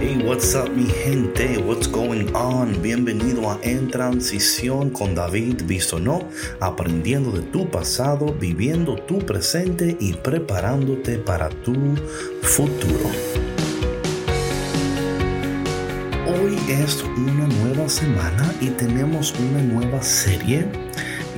Hey, 0.00 0.16
what's 0.24 0.54
up 0.54 0.70
mi 0.70 0.86
gente? 0.86 1.58
What's 1.58 1.86
going 1.86 2.34
on? 2.34 2.80
Bienvenido 2.80 3.50
a 3.50 3.58
En 3.62 3.90
Transición 3.90 4.88
con 4.88 5.14
David 5.14 5.64
Bisonó, 5.66 6.26
aprendiendo 6.58 7.30
de 7.32 7.42
tu 7.42 7.68
pasado, 7.68 8.32
viviendo 8.32 8.96
tu 8.96 9.18
presente 9.18 9.98
y 10.00 10.14
preparándote 10.14 11.18
para 11.18 11.50
tu 11.50 11.74
futuro. 12.40 13.10
Hoy 16.26 16.56
es 16.70 17.02
una 17.02 17.46
nueva 17.46 17.86
semana 17.86 18.54
y 18.62 18.68
tenemos 18.70 19.34
una 19.38 19.62
nueva 19.62 20.00
serie 20.02 20.66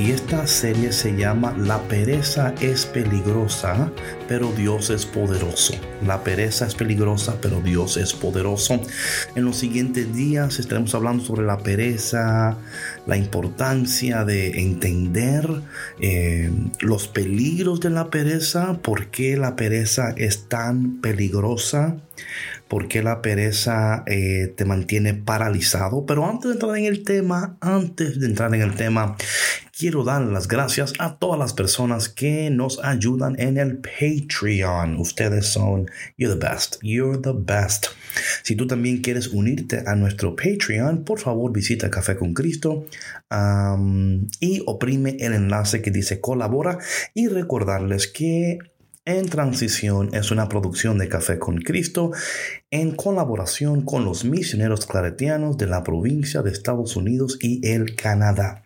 y 0.03 0.11
esta 0.11 0.49
serie 0.49 0.91
se 0.91 1.17
llama 1.17 1.55
La 1.57 1.81
pereza 1.83 2.53
es 2.61 2.87
peligrosa, 2.87 3.93
pero 4.27 4.51
Dios 4.51 4.91
es 4.91 5.07
poderoso. 5.07 5.75
La 6.05 6.25
pereza 6.25 6.67
es 6.67 6.75
peligrosa, 6.75 7.37
pero 7.41 7.61
Dios 7.61 7.97
es 7.97 8.13
poderoso. 8.13 8.81
En 9.37 9.45
los 9.45 9.57
siguientes 9.57 10.13
días 10.13 10.59
estaremos 10.59 10.93
hablando 10.97 11.23
sobre 11.23 11.47
la 11.47 11.59
pereza, 11.59 12.57
la 13.07 13.17
importancia 13.17 14.25
de 14.25 14.63
entender 14.63 15.49
eh, 16.01 16.51
los 16.81 17.07
peligros 17.07 17.79
de 17.79 17.91
la 17.91 18.11
pereza, 18.11 18.79
por 18.83 19.07
qué 19.07 19.37
la 19.37 19.55
pereza 19.55 20.15
es 20.17 20.49
tan 20.49 21.01
peligrosa 21.01 21.97
por 22.73 22.89
qué 22.89 23.03
la 23.03 23.21
pereza 23.21 24.03
eh, 24.07 24.51
te 24.57 24.65
mantiene 24.65 25.13
paralizado. 25.13 26.07
Pero 26.07 26.27
antes 26.27 26.49
de 26.49 26.55
entrar 26.55 26.79
en 26.79 26.87
el 26.87 27.05
tema, 27.05 27.59
antes 27.61 28.19
de 28.19 28.27
entrar 28.27 28.55
en 28.55 28.63
el 28.63 28.75
tema, 28.77 29.15
quiero 29.77 30.05
dar 30.05 30.23
las 30.23 30.49
gracias 30.49 30.93
a 30.99 31.17
todas 31.17 31.39
las 31.39 31.55
personas 31.55 32.09
que 32.09 32.51
nos 32.51 32.79
ayudan 32.85 33.41
en 33.41 33.57
el 33.57 33.79
Patreon. 33.79 34.97
Ustedes 34.97 35.47
son, 35.47 35.91
you're 36.19 36.35
the 36.35 36.47
best, 36.47 36.77
you're 36.83 37.19
the 37.21 37.33
best. 37.35 37.87
Si 38.43 38.55
tú 38.55 38.67
también 38.67 38.99
quieres 38.99 39.29
unirte 39.29 39.83
a 39.87 39.95
nuestro 39.97 40.37
Patreon, 40.37 41.05
por 41.05 41.19
favor 41.19 41.53
visita 41.53 41.91
Café 41.91 42.17
con 42.17 42.35
Cristo 42.35 42.87
y 44.41 44.63
oprime 44.67 45.17
el 45.21 45.33
enlace 45.33 45.81
que 45.81 45.91
dice 45.91 46.21
colabora 46.21 46.79
y 47.15 47.29
recordarles 47.29 48.09
que 48.09 48.59
en 49.05 49.29
Transición 49.29 50.11
es 50.13 50.31
una 50.31 50.49
producción 50.49 50.99
de 50.99 51.09
Café 51.09 51.39
con 51.39 51.57
Cristo 51.57 52.13
en 52.71 52.95
colaboración 52.95 53.85
con 53.85 54.05
los 54.05 54.25
misioneros 54.25 54.87
claretianos 54.87 55.57
de 55.57 55.67
la 55.67 55.83
provincia 55.83 56.43
de 56.43 56.53
Estados 56.53 56.95
Unidos 56.95 57.39
y 57.41 57.67
el 57.67 57.97
Canadá. 57.97 58.62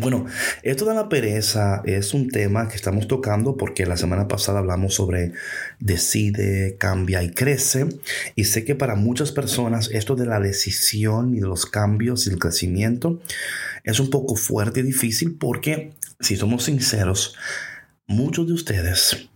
Bueno, 0.00 0.26
esto 0.62 0.86
de 0.86 0.94
la 0.94 1.08
pereza 1.08 1.80
es 1.84 2.14
un 2.14 2.28
tema 2.28 2.68
que 2.68 2.74
estamos 2.74 3.06
tocando 3.06 3.56
porque 3.56 3.86
la 3.86 3.96
semana 3.96 4.26
pasada 4.26 4.58
hablamos 4.58 4.94
sobre 4.94 5.32
decide, 5.78 6.76
cambia 6.78 7.22
y 7.22 7.30
crece. 7.30 7.86
Y 8.34 8.44
sé 8.44 8.64
que 8.64 8.74
para 8.74 8.96
muchas 8.96 9.30
personas 9.30 9.90
esto 9.92 10.16
de 10.16 10.26
la 10.26 10.40
decisión 10.40 11.34
y 11.34 11.40
de 11.40 11.46
los 11.46 11.66
cambios 11.66 12.26
y 12.26 12.30
el 12.30 12.40
crecimiento 12.40 13.20
es 13.84 14.00
un 14.00 14.10
poco 14.10 14.34
fuerte 14.34 14.80
y 14.80 14.84
difícil 14.84 15.36
porque, 15.38 15.92
si 16.18 16.36
somos 16.36 16.64
sinceros, 16.64 17.36
muchos 18.06 18.48
de 18.48 18.54
ustedes 18.54 19.28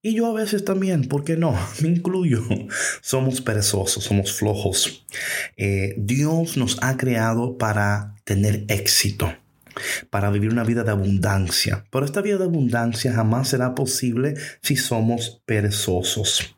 y 0.00 0.14
yo 0.14 0.26
a 0.26 0.32
veces 0.32 0.64
también, 0.64 1.08
¿por 1.08 1.24
qué 1.24 1.36
no? 1.36 1.54
Me 1.82 1.88
incluyo. 1.88 2.42
Somos 3.02 3.40
perezosos, 3.40 4.04
somos 4.04 4.32
flojos. 4.32 5.04
Eh, 5.56 5.94
Dios 5.98 6.56
nos 6.56 6.78
ha 6.82 6.96
creado 6.96 7.58
para 7.58 8.14
tener 8.24 8.64
éxito, 8.68 9.32
para 10.10 10.30
vivir 10.30 10.50
una 10.50 10.64
vida 10.64 10.84
de 10.84 10.90
abundancia. 10.90 11.84
Pero 11.90 12.04
esta 12.04 12.22
vida 12.22 12.38
de 12.38 12.44
abundancia 12.44 13.12
jamás 13.12 13.48
será 13.48 13.74
posible 13.74 14.34
si 14.62 14.76
somos 14.76 15.42
perezosos. 15.46 16.56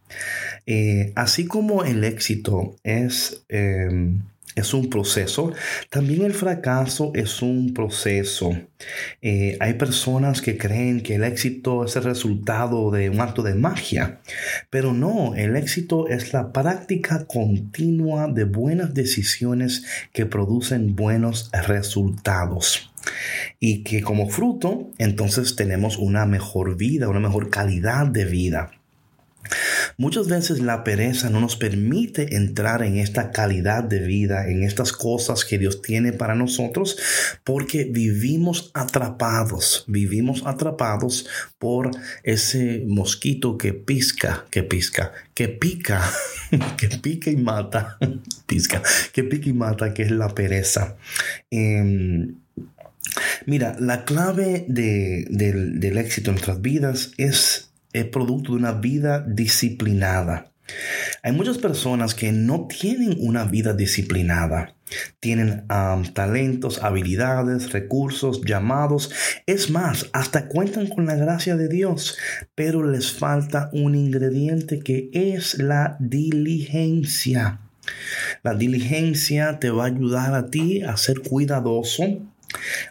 Eh, 0.66 1.12
así 1.16 1.46
como 1.46 1.84
el 1.84 2.04
éxito 2.04 2.77
es... 2.84 3.44
Em, 3.48 4.22
es 4.56 4.74
un 4.74 4.90
proceso. 4.90 5.52
También 5.90 6.22
el 6.22 6.34
fracaso 6.34 7.12
es 7.14 7.42
un 7.42 7.74
proceso. 7.74 8.56
Eh, 9.22 9.56
hay 9.60 9.74
personas 9.74 10.42
que 10.42 10.56
creen 10.56 11.02
que 11.02 11.16
el 11.16 11.24
éxito 11.24 11.84
es 11.84 11.96
el 11.96 12.05
resultado 12.05 12.90
de 12.90 13.11
un 13.11 13.20
acto 13.20 13.42
de 13.42 13.55
magia, 13.55 14.20
pero 14.68 14.92
no, 14.92 15.34
el 15.34 15.56
éxito 15.56 16.08
es 16.08 16.33
la 16.33 16.52
práctica 16.52 17.27
continua 17.27 18.28
de 18.28 18.45
buenas 18.45 18.95
decisiones 18.95 19.84
que 20.12 20.27
producen 20.27 20.96
buenos 20.96 21.50
resultados. 21.66 22.90
Y 23.58 23.82
que 23.82 24.02
como 24.02 24.28
fruto, 24.28 24.90
entonces 24.98 25.56
tenemos 25.56 25.98
una 25.98 26.26
mejor 26.26 26.76
vida, 26.76 27.08
una 27.08 27.20
mejor 27.20 27.50
calidad 27.50 28.06
de 28.06 28.24
vida. 28.24 28.70
Muchas 29.96 30.28
veces 30.28 30.60
la 30.60 30.84
pereza 30.84 31.30
no 31.30 31.40
nos 31.40 31.56
permite 31.56 32.36
entrar 32.36 32.82
en 32.82 32.96
esta 32.98 33.30
calidad 33.30 33.84
de 33.84 34.00
vida, 34.00 34.48
en 34.48 34.62
estas 34.62 34.92
cosas 34.92 35.44
que 35.44 35.58
Dios 35.58 35.82
tiene 35.82 36.12
para 36.12 36.34
nosotros, 36.34 36.98
porque 37.44 37.84
vivimos 37.84 38.70
atrapados, 38.74 39.84
vivimos 39.88 40.42
atrapados 40.46 41.27
por 41.58 41.90
ese 42.22 42.84
mosquito 42.86 43.58
que 43.58 43.72
pisca, 43.72 44.46
que 44.50 44.62
pisca, 44.62 45.12
que 45.34 45.48
pica, 45.48 46.02
que 46.77 46.88
pica 46.88 47.30
y 47.30 47.36
mata, 47.36 47.98
pisca, 48.46 48.82
que 49.12 49.24
pica 49.24 49.48
y 49.48 49.54
mata, 49.54 49.94
que 49.94 50.02
es 50.02 50.10
la 50.10 50.28
pereza. 50.34 50.96
Em, 51.50 52.36
mira, 53.46 53.76
la 53.78 54.04
clave 54.04 54.64
del 54.68 55.98
éxito 55.98 56.30
en 56.30 56.34
nuestras 56.36 56.60
vidas 56.60 57.12
es 57.16 57.70
es 57.92 58.04
producto 58.06 58.52
de 58.52 58.58
una 58.58 58.72
vida 58.72 59.24
disciplinada. 59.26 60.52
Hay 61.22 61.32
muchas 61.32 61.58
personas 61.58 62.14
que 62.14 62.30
no 62.30 62.68
tienen 62.68 63.16
una 63.18 63.44
vida 63.44 63.72
disciplinada. 63.72 64.76
Tienen 65.18 65.66
talentos, 66.14 66.82
habilidades, 66.82 67.72
recursos, 67.72 68.42
llamados. 68.42 69.10
Es 69.46 69.70
más, 69.70 70.08
hasta 70.12 70.46
cuentan 70.46 70.86
con 70.86 71.06
la 71.06 71.16
gracia 71.16 71.56
de 71.56 71.68
Dios, 71.68 72.16
pero 72.54 72.88
les 72.88 73.12
falta 73.12 73.70
un 73.72 73.96
ingrediente 73.96 74.80
que 74.80 75.10
es 75.12 75.58
la 75.58 75.96
diligencia. 75.98 77.60
La 78.44 78.54
diligencia 78.54 79.58
te 79.58 79.70
va 79.70 79.84
a 79.84 79.88
ayudar 79.88 80.34
a 80.34 80.46
ti 80.46 80.82
a 80.82 80.96
ser 80.96 81.20
cuidadoso, 81.20 82.20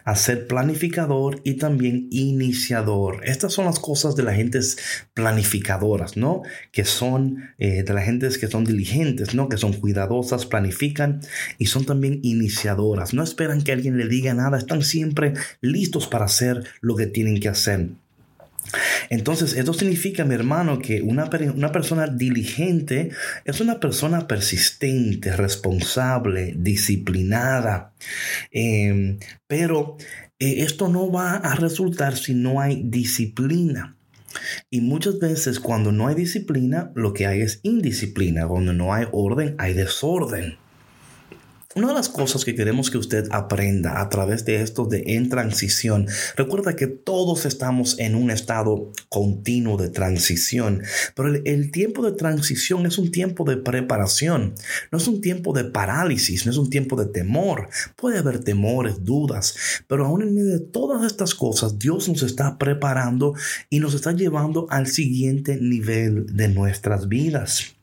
a 0.04 0.16
ser 0.16 0.46
planificador 0.46 1.40
y 1.44 1.54
también 1.54 2.08
iniciador. 2.10 3.20
Estas 3.24 3.52
son 3.52 3.66
las 3.66 3.78
cosas 3.78 4.16
de 4.16 4.22
las 4.22 4.36
gentes 4.36 4.78
planificadoras, 5.14 6.16
¿no? 6.16 6.42
Que 6.72 6.84
son 6.84 7.50
eh, 7.58 7.82
de 7.82 7.94
las 7.94 8.04
gentes 8.04 8.38
que 8.38 8.48
son 8.48 8.64
diligentes, 8.64 9.34
¿no? 9.34 9.48
Que 9.48 9.56
son 9.56 9.72
cuidadosas, 9.72 10.46
planifican 10.46 11.20
y 11.58 11.66
son 11.66 11.84
también 11.84 12.20
iniciadoras. 12.22 13.14
No 13.14 13.22
esperan 13.22 13.62
que 13.62 13.72
alguien 13.72 13.98
le 13.98 14.08
diga 14.08 14.34
nada, 14.34 14.58
están 14.58 14.82
siempre 14.82 15.34
listos 15.60 16.06
para 16.06 16.26
hacer 16.26 16.64
lo 16.80 16.96
que 16.96 17.06
tienen 17.06 17.40
que 17.40 17.48
hacer. 17.48 17.90
Entonces, 19.08 19.54
esto 19.54 19.72
significa, 19.72 20.24
mi 20.24 20.34
hermano, 20.34 20.78
que 20.78 21.02
una, 21.02 21.28
una, 21.54 21.72
persona 21.72 22.06
diligente 22.06 23.10
es 23.44 23.60
una 23.60 23.80
persona 23.80 24.26
persistente, 24.26 25.36
responsable, 25.36 26.54
disciplinada. 26.56 27.92
Em, 28.50 29.18
pero 29.46 29.96
eh, 30.38 30.62
esto 30.62 30.88
no 30.88 31.10
va 31.10 31.36
a 31.36 31.54
resultar 31.54 32.16
si 32.16 32.34
no 32.34 32.60
hay 32.60 32.82
disciplina. 32.84 33.96
Y 34.70 34.80
muchas 34.80 35.18
veces 35.18 35.58
cuando 35.58 35.92
no 35.92 36.06
hay 36.06 36.14
disciplina, 36.14 36.92
lo 36.94 37.12
que 37.12 37.26
hay 37.26 37.40
es 37.40 37.60
indisciplina. 37.62 38.46
Cuando 38.46 38.72
no 38.72 38.94
hay 38.94 39.06
orden, 39.12 39.56
hay 39.58 39.74
desorden. 39.74 40.56
Una 41.76 41.86
de 41.86 41.94
las 41.94 42.08
cosas 42.08 42.44
que 42.44 42.56
queremos 42.56 42.90
que 42.90 42.98
usted 42.98 43.28
aprenda 43.30 44.00
a 44.00 44.08
través 44.08 44.44
de 44.44 44.60
esto 44.60 44.86
de 44.86 45.04
en 45.06 45.28
transición, 45.28 46.08
recuerda 46.34 46.74
que 46.74 46.88
todos 46.88 47.46
estamos 47.46 47.96
en 48.00 48.16
un 48.16 48.32
estado 48.32 48.90
continuo 49.08 49.76
de 49.76 49.88
transición, 49.88 50.82
pero 51.14 51.32
el, 51.32 51.70
tiempo 51.70 52.04
de 52.04 52.10
transición 52.10 52.86
es 52.86 52.98
un 52.98 53.12
tiempo 53.12 53.44
de 53.44 53.56
preparación, 53.56 54.56
no 54.90 54.98
es 54.98 55.06
un 55.06 55.20
tiempo 55.20 55.52
de 55.52 55.62
parálisis, 55.62 56.44
no 56.44 56.50
es 56.50 56.58
un 56.58 56.70
tiempo 56.70 56.96
de 56.96 57.06
temor. 57.06 57.68
Puede 57.94 58.18
haber 58.18 58.40
temores, 58.40 59.04
dudas, 59.04 59.54
pero 59.86 60.06
aún 60.06 60.22
en 60.22 60.34
medio 60.34 60.50
de 60.50 60.66
todas 60.66 61.06
estas 61.06 61.36
cosas, 61.36 61.78
Dios 61.78 62.08
nos 62.08 62.24
está 62.24 62.58
preparando 62.58 63.34
y 63.68 63.78
nos 63.78 63.94
está 63.94 64.10
llevando 64.10 64.66
al 64.70 64.88
siguiente 64.88 65.56
nivel 65.60 66.34
de 66.34 66.48
nuestras 66.48 67.06
vidas. 67.06 67.76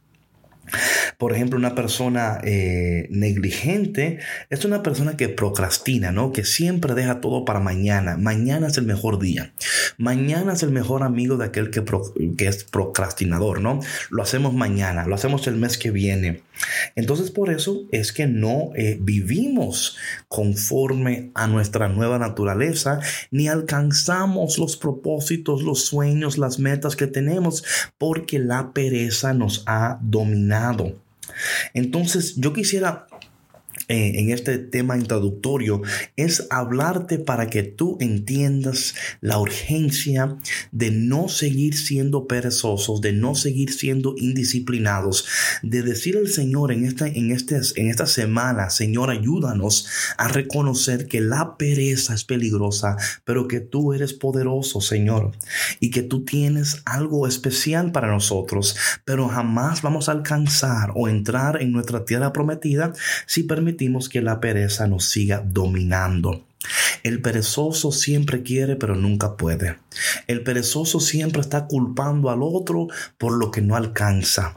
Por 1.18 1.34
ejemplo, 1.34 1.58
una 1.58 1.76
persona 1.76 2.40
eh, 2.44 3.08
negligente 3.10 4.20
es 4.50 4.66
una 4.66 4.84
persona 4.84 5.18
que 5.18 5.30
procrastina, 5.30 6.12
¿no? 6.12 6.32
Que 6.32 6.46
siempre 6.46 6.94
deja 6.94 7.22
todo 7.22 7.46
para 7.46 7.60
mañana. 7.60 8.18
Mañana 8.18 8.68
es 8.68 8.78
el 8.78 8.86
mejor 8.86 9.20
día. 9.20 9.54
Mañana 9.98 10.54
es 10.54 10.64
el 10.64 10.72
mejor 10.72 11.04
amigo 11.04 11.38
de 11.38 11.46
aquel 11.46 11.70
que, 11.70 11.84
es 12.46 12.64
procrastinador, 12.64 13.62
¿no? 13.62 13.80
Lo 14.10 14.24
hacemos 14.24 14.54
mañana, 14.54 15.06
lo 15.06 15.16
hacemos 15.16 15.48
el 15.48 15.56
mes 15.56 15.78
que 15.78 15.92
viene. 15.92 16.42
Entonces, 16.96 17.32
por 17.32 17.50
eso 17.50 17.84
es 17.92 18.12
que 18.12 18.28
no 18.28 18.72
eh, 18.76 18.98
vivimos 19.00 19.98
conforme 20.28 21.32
a 21.34 21.48
nuestra 21.48 21.88
nueva 21.88 22.20
naturaleza, 22.20 23.00
ni 23.32 23.48
alcanzamos 23.48 24.58
los 24.58 24.78
propósitos, 24.78 25.64
los 25.64 25.86
sueños, 25.86 26.38
las 26.38 26.60
metas 26.60 26.96
que 26.96 27.08
tenemos, 27.08 27.64
porque 27.98 28.40
la 28.40 28.72
pereza 28.74 29.34
nos 29.34 29.64
ha 29.66 30.00
dominado. 30.02 30.96
Entonces 31.74 32.36
yo 32.38 32.54
quisiera 32.54 33.07
eh, 33.90 34.20
en 34.20 34.32
este 34.32 34.58
tema 34.58 34.98
introductorio 34.98 35.82
es 36.18 36.46
hablarte 36.50 37.20
para 37.20 37.50
que 37.50 37.64
tú 37.64 37.98
entiendas 38.02 38.96
la 39.22 39.40
urgencia 39.40 40.36
de 40.74 40.92
no 40.92 41.30
seguir 41.30 41.78
siendo 41.78 42.28
perezosos, 42.28 43.00
de 43.00 43.14
no 43.14 43.34
seguir 43.34 43.72
siendo 43.72 44.14
indisciplinados, 44.18 45.26
de 45.64 45.84
decir 45.84 46.18
al 46.18 46.28
Señor 46.28 46.74
en 46.74 46.84
esta, 46.84 47.08
en, 47.08 47.32
este, 47.32 47.62
en 47.78 47.88
esta 47.88 48.08
semana, 48.08 48.70
Señor, 48.70 49.10
ayúdanos 49.10 49.88
a 50.18 50.28
reconocer 50.28 51.08
que 51.08 51.22
la 51.22 51.56
pereza 51.56 52.14
es 52.14 52.26
peligrosa, 52.26 52.98
pero 53.24 53.48
que 53.48 53.62
tú 53.62 53.94
eres 53.94 54.12
poderoso, 54.12 54.82
Señor, 54.82 55.32
y 55.80 55.92
que 55.92 56.04
tú 56.04 56.26
tienes 56.26 56.82
algo 56.84 57.26
especial 57.26 57.94
para 57.94 58.12
nosotros, 58.12 58.76
pero 59.06 59.30
jamás 59.30 59.82
vamos 59.82 60.10
a 60.10 60.12
alcanzar 60.12 60.92
o 60.94 61.08
entrar 61.08 61.62
en 61.62 61.72
nuestra 61.72 62.04
tierra 62.04 62.34
prometida 62.34 62.92
si 63.28 63.44
permitimos 63.44 63.77
que 64.10 64.22
la 64.22 64.40
pereza 64.40 64.88
nos 64.88 65.06
siga 65.06 65.44
dominando. 65.46 66.44
El 67.04 67.22
perezoso 67.22 67.92
siempre 67.92 68.44
quiere 68.44 68.76
pero 68.76 68.96
nunca 68.96 69.38
puede. 69.38 69.78
El 70.28 70.44
perezoso 70.44 71.00
siempre 71.00 71.42
está 71.42 71.68
culpando 71.68 72.30
al 72.30 72.42
otro 72.42 72.88
por 73.18 73.34
lo 73.34 73.52
que 73.52 73.62
no 73.62 73.76
alcanza. 73.76 74.56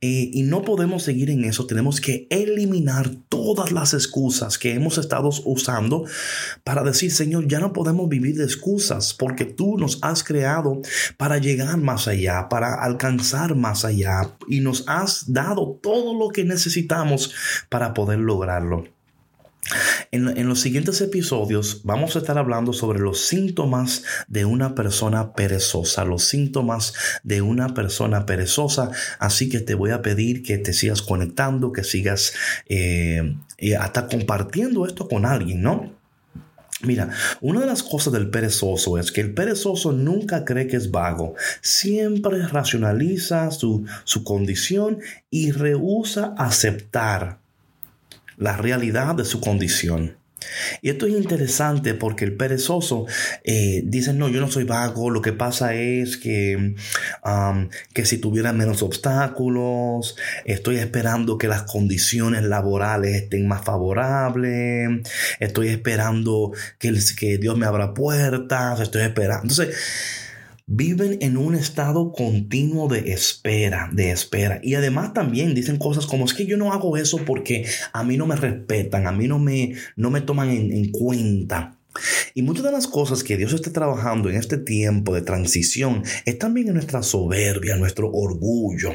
Eh, 0.00 0.30
y 0.32 0.42
no 0.42 0.62
podemos 0.62 1.02
seguir 1.02 1.30
en 1.30 1.44
eso, 1.44 1.66
tenemos 1.66 2.00
que 2.00 2.26
eliminar 2.30 3.10
todas 3.28 3.72
las 3.72 3.94
excusas 3.94 4.58
que 4.58 4.74
hemos 4.74 4.98
estado 4.98 5.30
usando 5.44 6.04
para 6.64 6.82
decir, 6.82 7.10
Señor, 7.12 7.48
ya 7.48 7.60
no 7.60 7.72
podemos 7.72 8.08
vivir 8.08 8.36
de 8.36 8.44
excusas 8.44 9.14
porque 9.14 9.44
tú 9.44 9.78
nos 9.78 9.98
has 10.02 10.24
creado 10.24 10.80
para 11.16 11.38
llegar 11.38 11.76
más 11.78 12.08
allá, 12.08 12.48
para 12.48 12.74
alcanzar 12.74 13.54
más 13.54 13.84
allá 13.84 14.36
y 14.48 14.60
nos 14.60 14.84
has 14.86 15.32
dado 15.32 15.78
todo 15.82 16.18
lo 16.18 16.28
que 16.30 16.44
necesitamos 16.44 17.32
para 17.68 17.94
poder 17.94 18.18
lograrlo. 18.18 18.99
En, 20.10 20.48
los 20.48 20.60
siguientes 20.60 21.00
episodios 21.00 21.82
vamos 21.84 22.16
a 22.16 22.20
estar 22.20 22.38
hablando 22.38 22.72
sobre 22.72 22.98
los 22.98 23.26
síntomas 23.26 24.02
de 24.26 24.44
una 24.44 24.74
persona 24.74 25.34
perezosa, 25.34 26.04
los 26.04 26.24
síntomas 26.24 26.94
de 27.22 27.42
una 27.42 27.74
persona 27.74 28.26
perezosa. 28.26 28.90
Así 29.18 29.48
que 29.48 29.60
te 29.60 29.74
voy 29.74 29.90
a 29.90 30.02
pedir 30.02 30.42
que 30.42 30.58
te 30.58 30.72
sigas 30.72 31.02
conectando, 31.02 31.72
que 31.72 31.84
sigas 31.84 32.32
eh, 32.68 33.36
hasta 33.78 34.08
compartiendo 34.08 34.86
esto 34.86 35.08
con 35.08 35.24
alguien, 35.24 35.62
¿no? 35.62 36.00
Mira, 36.82 37.10
una 37.42 37.60
de 37.60 37.66
las 37.66 37.82
cosas 37.82 38.14
del 38.14 38.30
perezoso 38.30 38.96
es 38.96 39.12
que 39.12 39.20
el 39.20 39.34
perezoso 39.34 39.92
nunca 39.92 40.46
cree 40.46 40.66
que 40.66 40.78
es 40.78 40.90
vago, 40.90 41.34
siempre 41.60 42.46
racionaliza 42.46 43.50
su, 43.50 43.84
su 44.04 44.24
condición 44.24 44.98
y 45.28 45.50
rehúsa 45.50 46.34
aceptar 46.38 47.39
la 48.40 48.56
realidad 48.56 49.14
de 49.14 49.24
su 49.24 49.40
condición. 49.40 50.16
Y 50.82 50.90
esto 50.90 51.06
es 51.06 51.12
interesante 51.12 51.94
porque 51.94 52.24
el 52.24 52.36
perezoso 52.36 53.06
eh, 53.44 53.82
dice, 53.84 54.14
no, 54.14 54.28
yo 54.28 54.40
no 54.40 54.50
soy 54.50 54.64
vago, 54.64 55.10
lo 55.10 55.20
que 55.20 55.32
pasa 55.32 55.74
es 55.74 56.16
que, 56.16 56.74
que 57.92 58.06
si 58.06 58.18
tuviera 58.18 58.52
menos 58.52 58.82
obstáculos, 58.82 60.16
estoy 60.46 60.76
esperando 60.76 61.38
que 61.38 61.46
las 61.48 61.62
condiciones 61.64 62.42
laborales 62.44 63.14
estén 63.14 63.46
más 63.46 63.64
favorables, 63.64 65.02
estoy 65.38 65.68
esperando 65.68 66.52
que, 66.78 66.94
que 67.18 67.38
Dios 67.38 67.58
me 67.58 67.66
abra 67.66 67.94
puertas, 67.94 68.80
estoy 68.80 69.02
esperando. 69.02 69.42
Entonces, 69.42 69.76
viven 70.72 71.18
en 71.20 71.36
un 71.36 71.56
estado 71.56 72.12
continuo 72.12 72.86
de 72.86 73.12
espera, 73.12 73.90
de 73.92 74.12
espera. 74.12 74.60
Y 74.62 74.76
además 74.76 75.12
también 75.12 75.52
dicen 75.52 75.78
cosas 75.78 76.06
como 76.06 76.24
es 76.24 76.32
que 76.32 76.46
yo 76.46 76.56
no 76.56 76.72
hago 76.72 76.96
eso 76.96 77.18
porque 77.26 77.66
a 77.92 78.04
mí 78.04 78.16
no 78.16 78.26
me 78.26 78.36
respetan, 78.36 79.08
a 79.08 79.12
mí 79.12 79.26
no 79.26 79.40
me, 79.40 79.74
no 79.96 80.10
me 80.10 80.20
toman 80.20 80.48
en, 80.50 80.72
en 80.72 80.92
cuenta. 80.92 81.76
Y 82.34 82.42
muchas 82.42 82.64
de 82.64 82.70
las 82.70 82.86
cosas 82.86 83.24
que 83.24 83.36
Dios 83.36 83.52
está 83.52 83.72
trabajando 83.72 84.30
en 84.30 84.36
este 84.36 84.58
tiempo 84.58 85.12
de 85.12 85.22
transición 85.22 86.04
es 86.24 86.38
también 86.38 86.68
en 86.68 86.74
nuestra 86.74 87.02
soberbia, 87.02 87.76
nuestro 87.76 88.08
orgullo. 88.12 88.90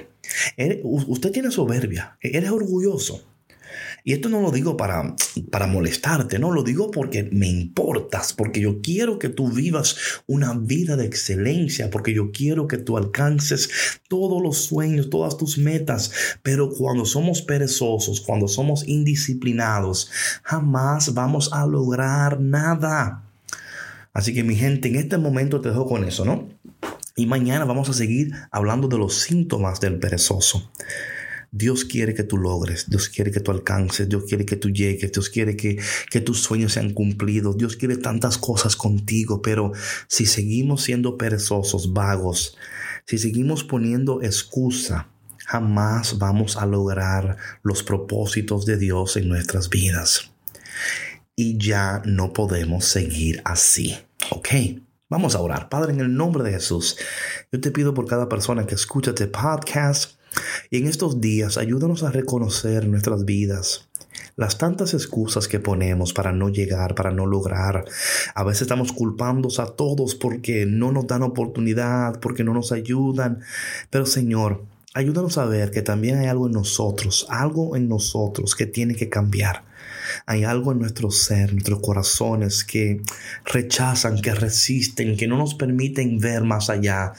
Usted 0.83 1.31
tiene 1.31 1.51
soberbia, 1.51 2.17
eres 2.21 2.51
orgulloso. 2.51 3.34
Y 4.07 4.13
esto 4.13 4.29
no 4.29 4.39
lo 4.39 4.51
digo 4.51 4.77
para, 4.77 5.15
para 5.49 5.65
molestarte, 5.65 6.37
no, 6.37 6.51
lo 6.51 6.61
digo 6.61 6.91
porque 6.91 7.23
me 7.23 7.47
importas, 7.47 8.33
porque 8.33 8.61
yo 8.61 8.79
quiero 8.79 9.17
que 9.17 9.29
tú 9.29 9.49
vivas 9.49 9.97
una 10.27 10.53
vida 10.53 10.95
de 10.95 11.07
excelencia, 11.07 11.89
porque 11.89 12.13
yo 12.13 12.31
quiero 12.31 12.67
que 12.67 12.77
tú 12.77 12.97
alcances 12.97 13.67
todos 14.07 14.43
los 14.43 14.57
sueños, 14.57 15.09
todas 15.09 15.37
tus 15.37 15.57
metas. 15.57 16.11
Pero 16.43 16.69
cuando 16.69 17.03
somos 17.05 17.41
perezosos, 17.41 18.21
cuando 18.21 18.47
somos 18.47 18.87
indisciplinados, 18.87 20.11
jamás 20.43 21.15
vamos 21.15 21.51
a 21.51 21.65
lograr 21.65 22.39
nada. 22.39 23.23
Así 24.13 24.35
que 24.35 24.43
mi 24.43 24.55
gente, 24.55 24.87
en 24.87 24.97
este 24.97 25.17
momento 25.17 25.61
te 25.61 25.69
dejo 25.69 25.87
con 25.87 26.03
eso, 26.03 26.25
¿no? 26.25 26.47
Y 27.15 27.25
mañana 27.25 27.65
vamos 27.65 27.89
a 27.89 27.93
seguir 27.93 28.33
hablando 28.51 28.87
de 28.87 28.99
los 28.99 29.15
síntomas 29.21 29.79
del 29.79 29.97
perezoso. 29.97 30.69
Dios 31.57 31.85
quiere 31.85 32.13
que 32.13 32.25
tú 32.25 32.37
logres, 32.37 32.89
Dios 32.89 33.07
quiere 33.07 33.31
que 33.31 33.39
tú 33.39 33.49
alcances, 33.49 34.09
Dios 34.09 34.25
quiere 34.27 34.45
que 34.45 34.57
tú 34.57 34.69
llegues, 34.71 35.13
Dios 35.13 35.29
quiere 35.29 35.55
que, 35.55 35.79
que 36.11 36.19
tus 36.19 36.43
sueños 36.43 36.73
sean 36.73 36.91
cumplidos, 36.91 37.57
Dios 37.57 37.77
quiere 37.77 37.95
tantas 37.95 38.37
cosas 38.37 38.75
contigo, 38.75 39.41
pero 39.41 39.71
si 40.09 40.25
seguimos 40.25 40.83
siendo 40.83 41.17
perezosos, 41.17 41.93
vagos, 41.93 42.57
si 43.07 43.17
seguimos 43.17 43.63
poniendo 43.63 44.21
excusa, 44.21 45.07
jamás 45.45 46.17
vamos 46.17 46.57
a 46.57 46.65
lograr 46.65 47.37
los 47.63 47.83
propósitos 47.83 48.65
de 48.65 48.75
Dios 48.75 49.15
en 49.15 49.29
nuestras 49.29 49.69
vidas. 49.69 50.31
Y 51.37 51.57
ya 51.57 52.01
no 52.03 52.33
podemos 52.33 52.83
seguir 52.83 53.41
así. 53.45 53.95
¿Ok? 54.31 54.49
Vamos 55.07 55.35
a 55.35 55.39
orar. 55.39 55.69
Padre, 55.69 55.93
en 55.93 56.01
el 56.01 56.13
nombre 56.13 56.43
de 56.43 56.51
Jesús, 56.51 56.97
yo 57.49 57.61
te 57.61 57.71
pido 57.71 57.93
por 57.93 58.07
cada 58.07 58.27
persona 58.27 58.67
que 58.67 58.75
escucha 58.75 59.11
este 59.11 59.27
podcast 59.27 60.19
y 60.69 60.77
en 60.77 60.87
estos 60.87 61.21
días 61.21 61.57
ayúdanos 61.57 62.03
a 62.03 62.11
reconocer 62.11 62.87
nuestras 62.87 63.25
vidas, 63.25 63.89
las 64.35 64.57
tantas 64.57 64.93
excusas 64.93 65.47
que 65.47 65.59
ponemos 65.59 66.13
para 66.13 66.31
no 66.31 66.49
llegar, 66.49 66.95
para 66.95 67.11
no 67.11 67.25
lograr. 67.25 67.85
A 68.33 68.43
veces 68.43 68.63
estamos 68.63 68.91
culpando 68.91 69.49
a 69.57 69.75
todos 69.75 70.15
porque 70.15 70.65
no 70.65 70.91
nos 70.91 71.07
dan 71.07 71.23
oportunidad, 71.23 72.19
porque 72.19 72.43
no 72.43 72.53
nos 72.53 72.71
ayudan. 72.71 73.39
Pero 73.89 74.05
Señor, 74.05 74.65
ayúdanos 74.93 75.37
a 75.37 75.45
ver 75.45 75.71
que 75.71 75.81
también 75.81 76.17
hay 76.17 76.27
algo 76.27 76.47
en 76.47 76.53
nosotros, 76.53 77.25
algo 77.29 77.75
en 77.75 77.87
nosotros 77.87 78.55
que 78.55 78.65
tiene 78.65 78.95
que 78.95 79.09
cambiar. 79.09 79.63
Hay 80.25 80.43
algo 80.43 80.71
en 80.71 80.79
nuestro 80.79 81.11
ser, 81.11 81.53
nuestros 81.53 81.79
corazones 81.79 82.63
que 82.63 83.01
rechazan, 83.45 84.21
que 84.21 84.35
resisten, 84.35 85.17
que 85.17 85.27
no 85.27 85.37
nos 85.37 85.55
permiten 85.55 86.19
ver 86.19 86.43
más 86.43 86.69
allá 86.69 87.13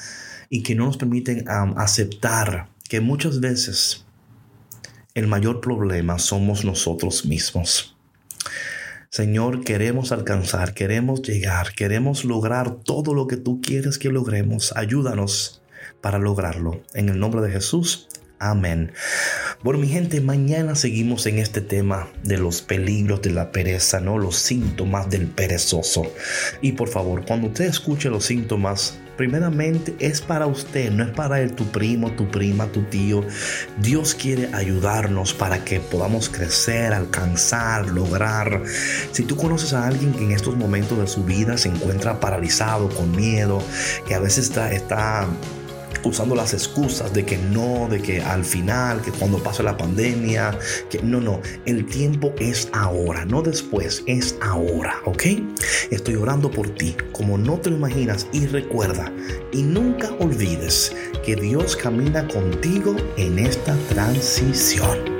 y 0.48 0.62
que 0.62 0.74
no 0.74 0.86
nos 0.86 0.96
permiten 0.96 1.44
aceptar 1.48 2.68
que 2.88 3.00
muchas 3.00 3.40
veces 3.40 4.06
el 5.14 5.26
mayor 5.26 5.60
problema 5.60 6.18
somos 6.18 6.64
nosotros 6.64 7.24
mismos. 7.24 7.96
Señor, 9.10 9.64
queremos 9.64 10.12
alcanzar, 10.12 10.74
queremos 10.74 11.22
llegar, 11.22 11.72
queremos 11.74 12.24
lograr 12.24 12.76
todo 12.82 13.14
lo 13.14 13.26
que 13.26 13.36
tú 13.36 13.60
quieres 13.62 13.98
que 13.98 14.10
logremos. 14.10 14.76
Ayúdanos 14.76 15.62
para 16.02 16.18
lograrlo. 16.18 16.82
En 16.92 17.08
el 17.08 17.18
nombre 17.18 17.40
de 17.40 17.50
Jesús. 17.50 18.08
Amén. 18.38 18.92
Bueno, 19.62 19.80
mi 19.80 19.88
gente, 19.88 20.20
mañana 20.20 20.74
seguimos 20.74 21.24
en 21.24 21.38
este 21.38 21.62
tema 21.62 22.10
de 22.22 22.36
los 22.36 22.60
peligros 22.60 23.22
de 23.22 23.30
la 23.30 23.52
pereza, 23.52 24.00
¿no? 24.00 24.18
Los 24.18 24.36
síntomas 24.36 25.08
del 25.08 25.28
perezoso. 25.28 26.02
Y 26.60 26.72
por 26.72 26.88
favor, 26.88 27.24
cuando 27.24 27.46
usted 27.46 27.64
escuche 27.64 28.10
los 28.10 28.26
síntomas, 28.26 28.98
primeramente 29.16 29.94
es 29.98 30.20
para 30.20 30.46
usted, 30.46 30.90
no 30.90 31.04
es 31.04 31.10
para 31.10 31.46
tu 31.48 31.66
primo, 31.66 32.12
tu 32.12 32.28
prima, 32.28 32.66
tu 32.66 32.82
tío. 32.82 33.24
Dios 33.80 34.14
quiere 34.14 34.48
ayudarnos 34.54 35.34
para 35.34 35.64
que 35.64 35.80
podamos 35.80 36.28
crecer, 36.28 36.92
alcanzar, 36.92 37.88
lograr. 37.88 38.62
Si 39.12 39.22
tú 39.22 39.36
conoces 39.36 39.72
a 39.72 39.86
alguien 39.86 40.12
que 40.12 40.24
en 40.24 40.32
estos 40.32 40.56
momentos 40.56 40.98
de 40.98 41.06
su 41.06 41.24
vida 41.24 41.56
se 41.56 41.68
encuentra 41.68 42.20
paralizado, 42.20 42.88
con 42.88 43.10
miedo, 43.12 43.62
que 44.06 44.14
a 44.14 44.20
veces 44.20 44.46
está, 44.46 44.72
está 44.72 45.26
usando 46.06 46.34
las 46.34 46.54
excusas 46.54 47.12
de 47.12 47.24
que 47.24 47.36
no, 47.38 47.88
de 47.88 48.00
que 48.00 48.22
al 48.22 48.44
final, 48.44 49.02
que 49.02 49.10
cuando 49.12 49.42
pase 49.42 49.62
la 49.62 49.76
pandemia, 49.76 50.58
que 50.90 51.02
no, 51.02 51.20
no, 51.20 51.40
el 51.64 51.86
tiempo 51.86 52.32
es 52.38 52.68
ahora, 52.72 53.24
no 53.24 53.42
después, 53.42 54.02
es 54.06 54.36
ahora, 54.40 54.96
¿ok? 55.04 55.24
Estoy 55.90 56.14
orando 56.14 56.50
por 56.50 56.68
ti, 56.70 56.96
como 57.12 57.38
no 57.38 57.58
te 57.58 57.70
lo 57.70 57.76
imaginas, 57.76 58.26
y 58.32 58.46
recuerda, 58.46 59.12
y 59.52 59.62
nunca 59.62 60.10
olvides 60.20 60.94
que 61.24 61.36
Dios 61.36 61.76
camina 61.76 62.26
contigo 62.28 62.96
en 63.16 63.38
esta 63.38 63.76
transición. 63.88 65.15